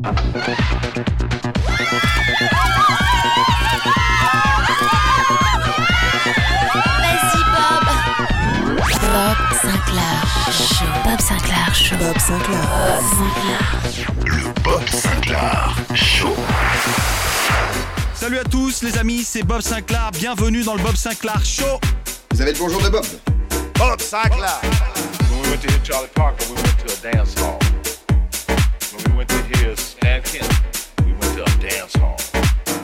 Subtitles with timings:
[0.00, 0.16] Bob
[9.60, 10.86] Sinclair Show.
[11.04, 11.74] Bob Sinclair.
[11.74, 11.96] Show.
[11.98, 12.64] Bob Sinclair.
[13.18, 13.60] Sinclair.
[14.24, 16.34] Le Bob Sinclair Show.
[18.14, 20.10] Salut à tous les amis, c'est Bob Sinclair.
[20.12, 21.78] Bienvenue dans le Bob Sinclair Show.
[22.30, 23.04] Vous avez le bonjour de Bob.
[23.76, 24.62] Bob Sinclair.
[24.62, 26.22] When we went Charlie we
[26.56, 27.59] went to a dance hall.
[30.02, 32.16] We went to a dance hall.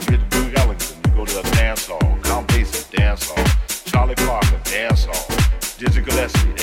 [0.09, 2.17] We Duke Ellington, we go to a dance hall.
[2.23, 3.43] Count Basie, dance hall.
[3.85, 5.37] Charlie Parker, dance hall.
[5.77, 6.56] Dizzy Gillespie,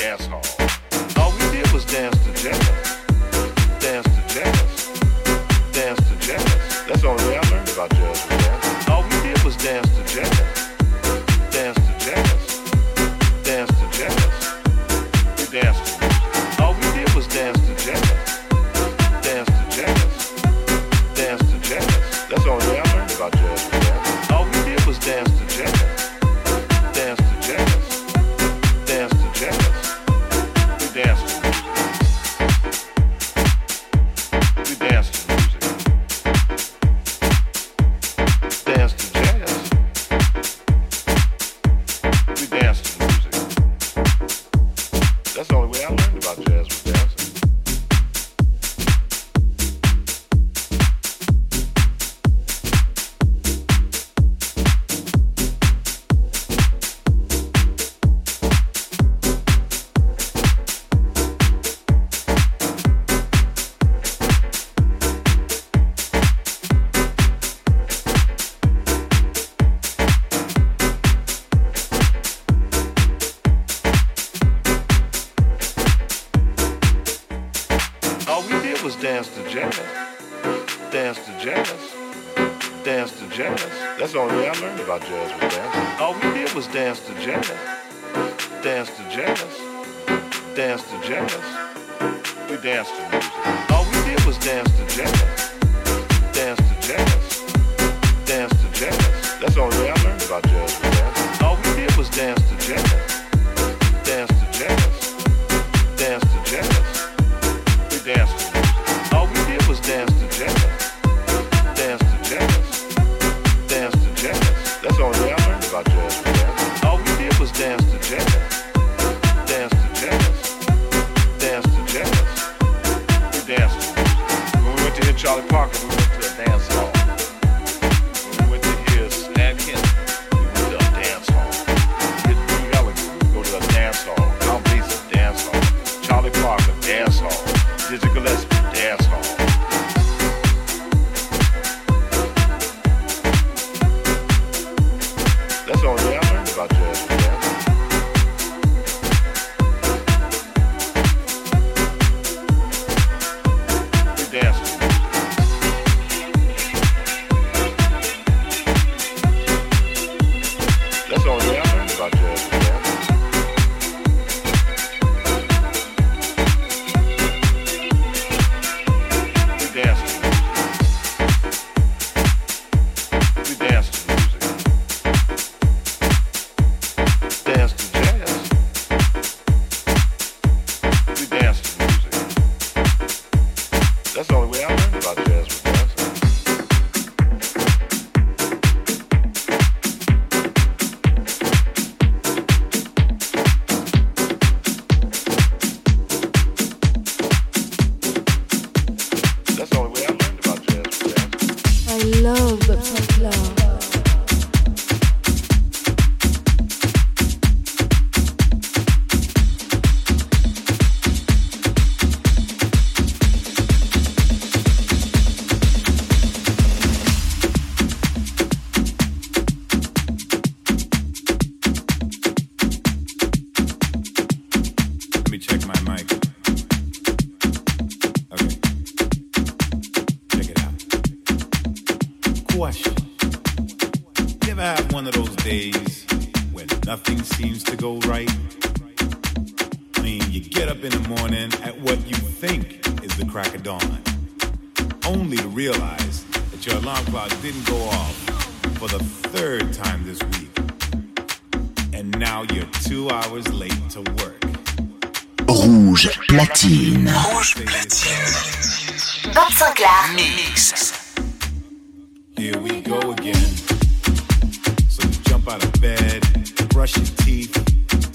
[267.24, 267.56] teeth,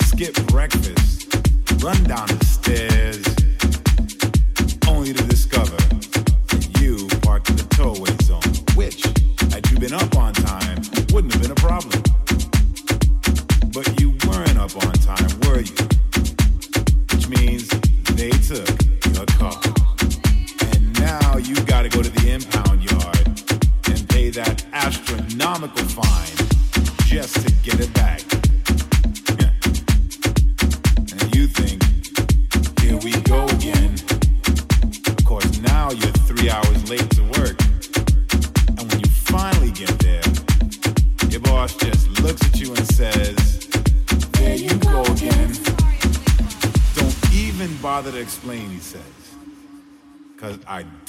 [0.03, 1.35] skip breakfast,
[1.83, 2.99] run down the stairs.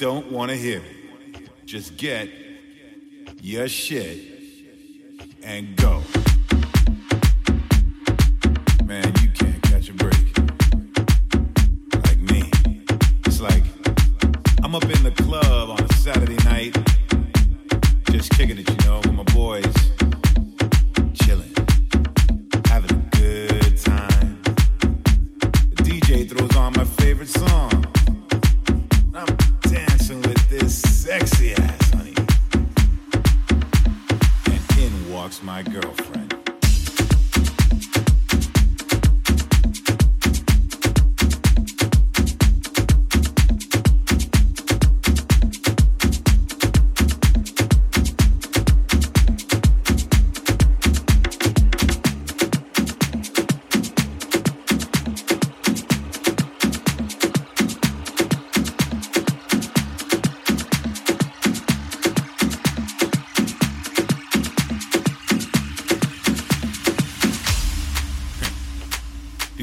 [0.01, 1.67] don't want to hear it.
[1.67, 2.31] Just get
[3.43, 4.19] your shit
[5.43, 6.03] and go.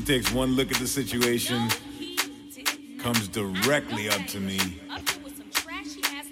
[0.07, 1.68] takes one look at the situation,
[2.98, 4.57] comes directly up to me,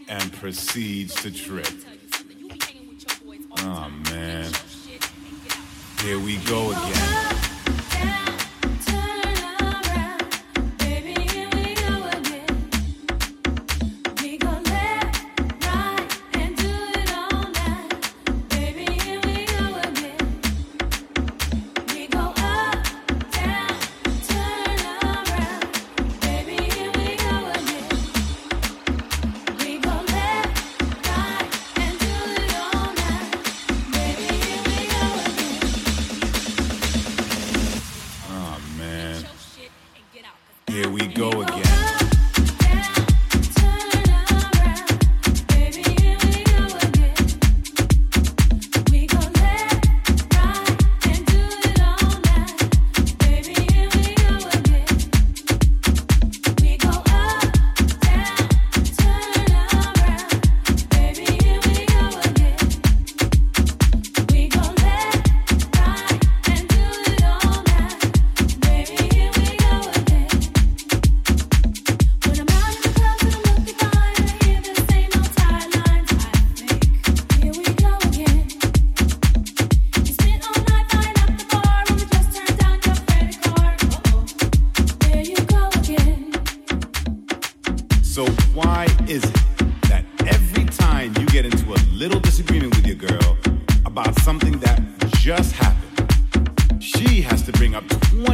[0.07, 1.67] and proceeds to trip.
[3.57, 4.49] Oh man.
[5.99, 8.34] Here we go again.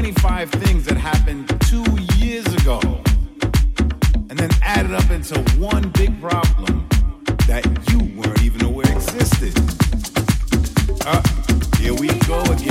[0.02, 1.86] 25 things that happened two
[2.18, 2.80] years ago
[4.32, 6.90] and then added up into one big problem
[7.46, 9.54] that you weren't even aware existed.
[11.06, 11.22] Uh,
[11.78, 12.71] here we go again.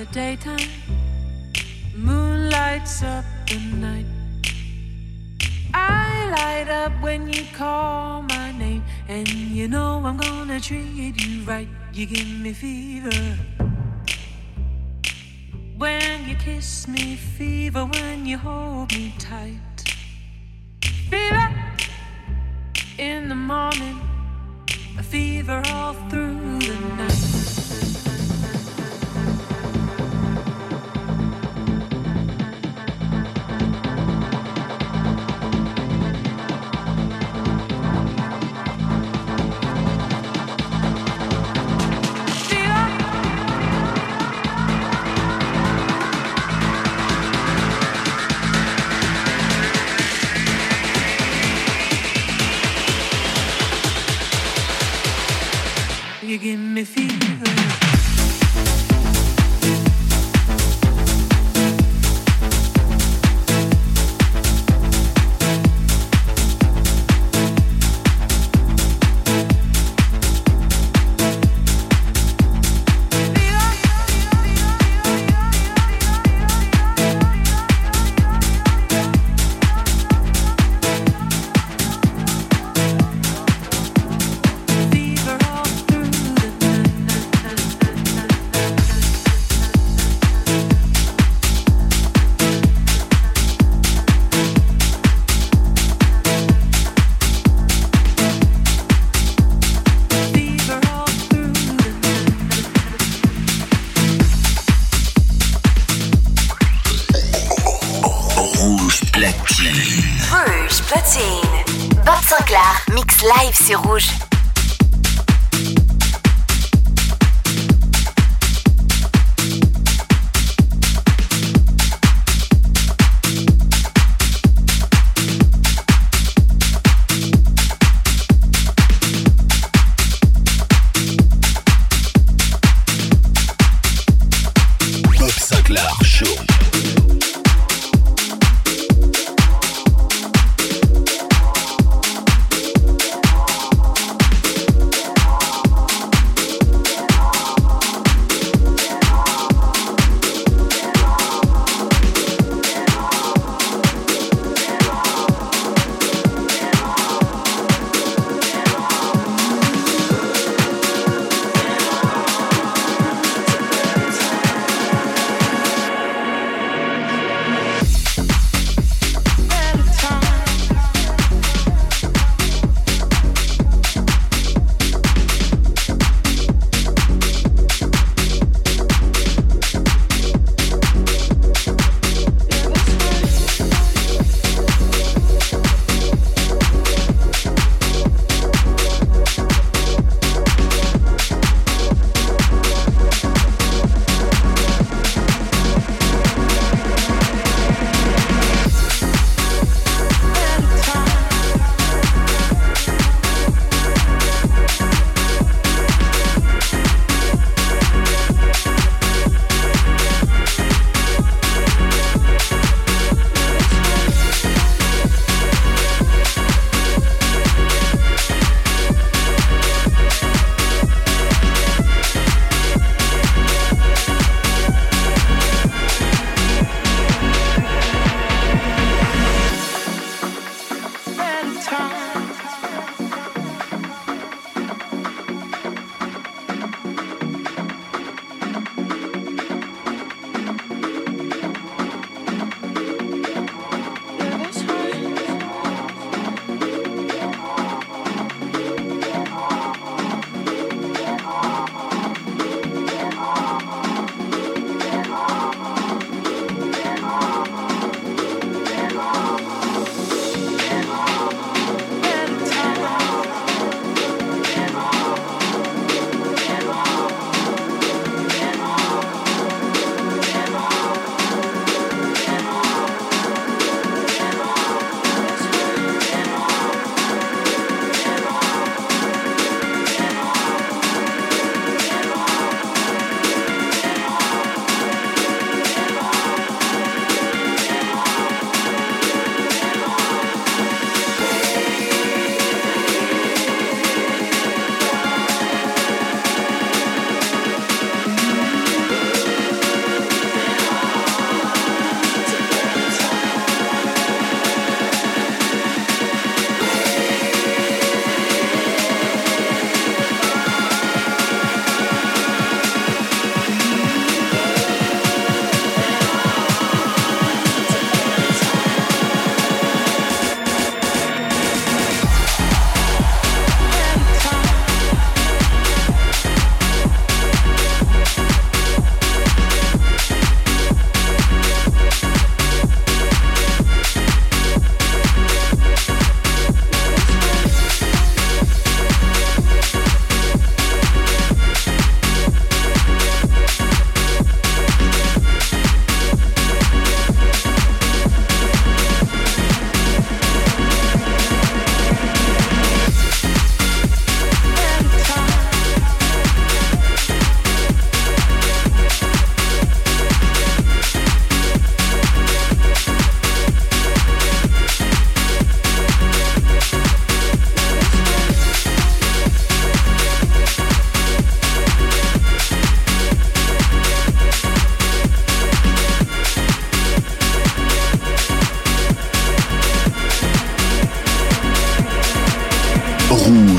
[0.00, 0.59] the daytime.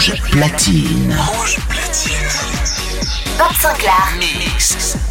[0.02, 1.16] Rouge platine.
[1.16, 3.38] Rouge platine.
[3.38, 4.18] Bob Sinclair.
[4.18, 5.11] Mix.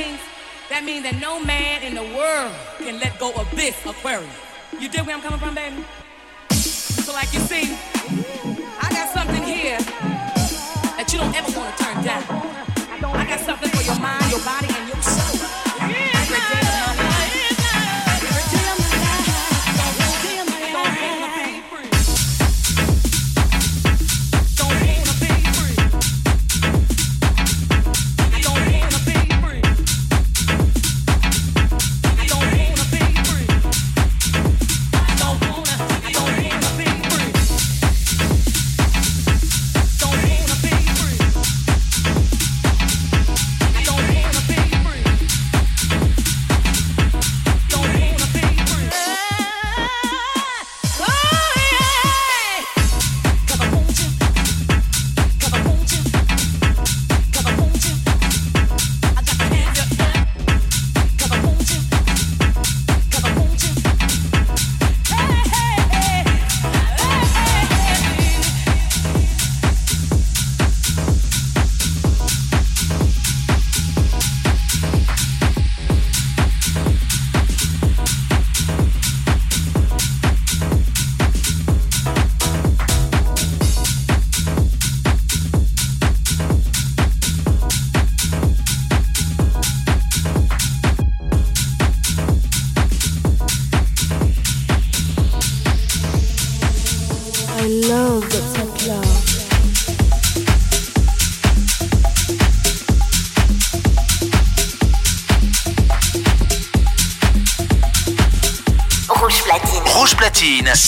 [0.00, 0.18] You
[0.70, 1.02] that means?
[1.02, 4.30] That no man in the world can let go of this Aquarius.
[4.78, 5.84] You dig where I'm coming from, baby?
[6.50, 7.76] So, like you see,
[8.80, 9.78] I got something here
[10.94, 12.22] that you don't ever want to turn down.
[13.02, 14.69] I got something for your mind, your body,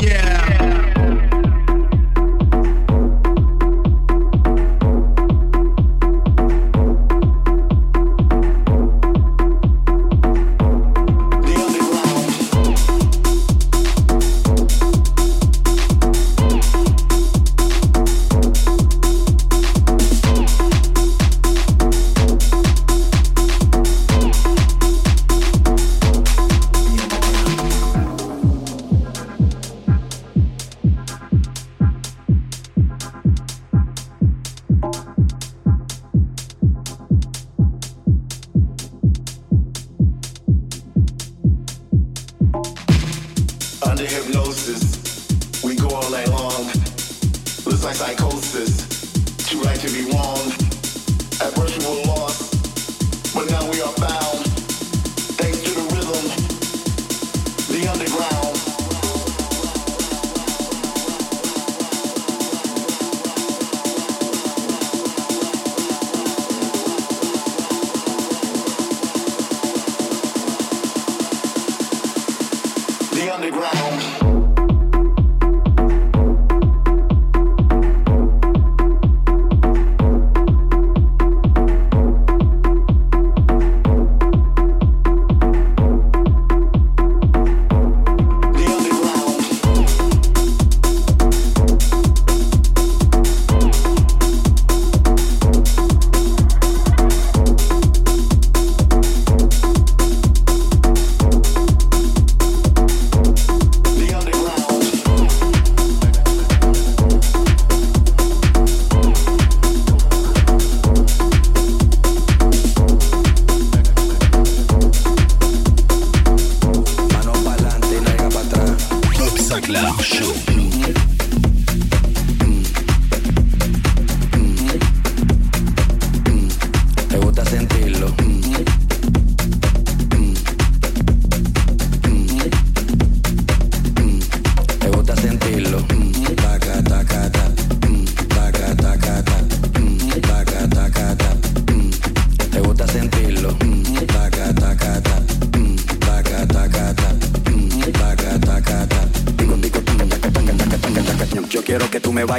[0.00, 0.93] Yeah.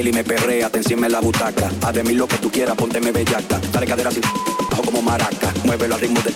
[0.02, 1.72] y me perrea, te encima en la butaca.
[1.82, 3.60] A de mí lo que tú quieras, pónteme bellaca.
[3.72, 4.22] Dale cadera sin
[4.70, 5.54] bajo como maraca.
[5.64, 6.35] Muévelo al ritmo del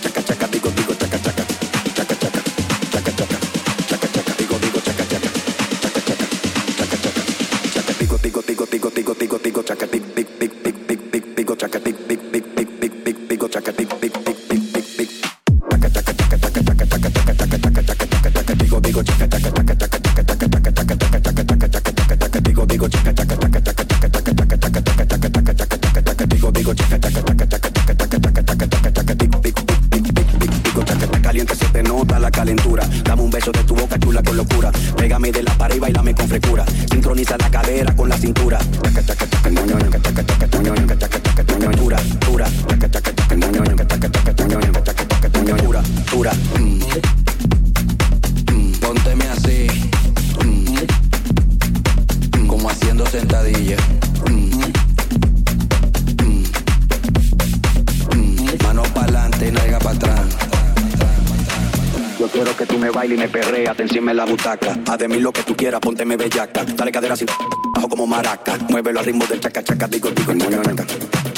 [65.00, 66.62] de mí lo que tú quieras, pónteme bellaca.
[66.62, 67.26] Dale cadera sin
[67.74, 68.58] bajo como maraca.
[68.68, 70.84] Muévelo al ritmo del chaca chaca, digo, digo, ñoño, ñanca.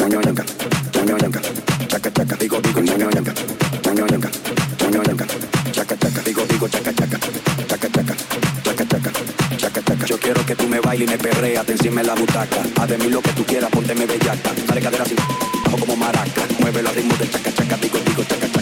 [0.00, 0.44] Ñoño, ñanca.
[0.94, 1.40] Ñoño, ñanca.
[1.86, 3.32] Chaca chaca, digo, digo, ñoño, ñanca.
[3.84, 4.30] Ñoño, ñanca.
[4.80, 5.26] Ñoño, ñanca.
[5.70, 7.18] Chaca chaca, digo, digo, chaca chaca.
[7.68, 8.14] Chaca chaca.
[8.64, 9.10] Chaca chaca.
[9.56, 10.06] Chaca chaca.
[10.06, 12.62] Yo quiero que tú me bailes y me perreas, te encima en la butaca.
[12.80, 14.50] Haz de mí lo que tú quieras, pónteme bellaca.
[14.66, 15.16] Dale cadera sin
[15.64, 16.42] bajo como maraca.
[16.58, 18.61] Muévelo al ritmo del chaca chaca, digo, digo, chaca chaca.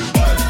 [0.00, 0.49] Bye.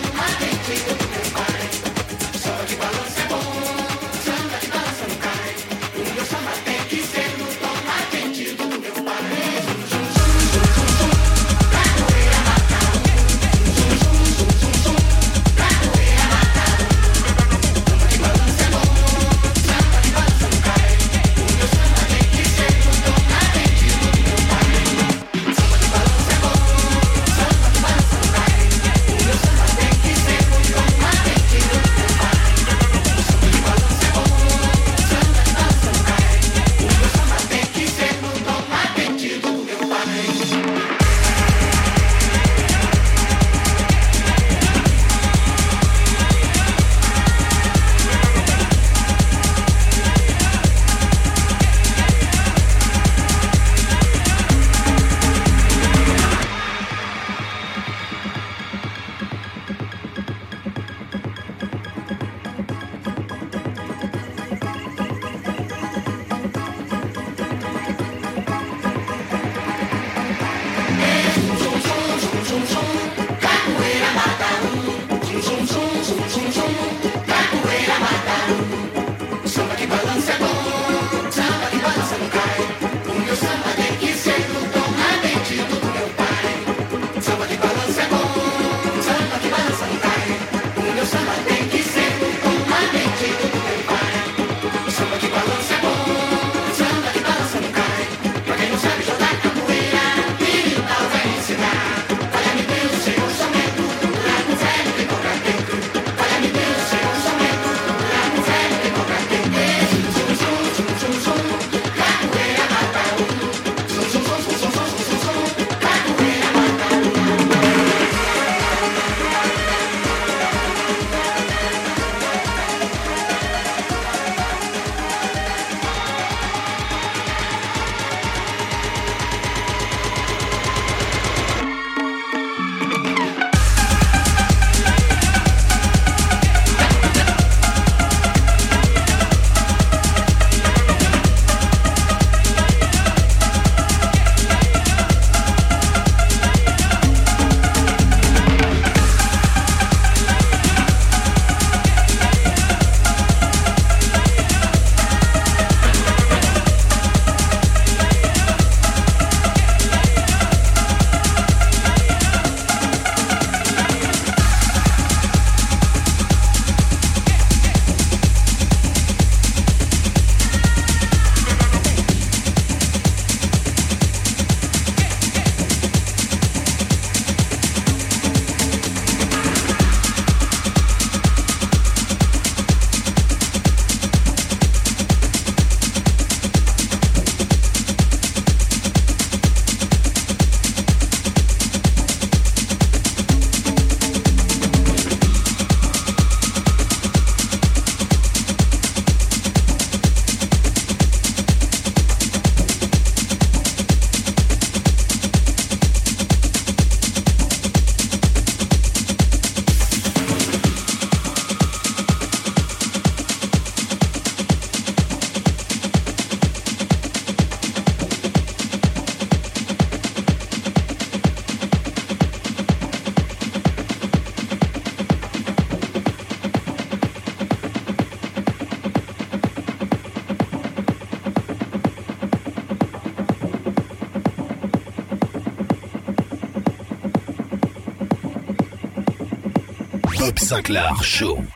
[240.51, 241.50] Sinclair Show.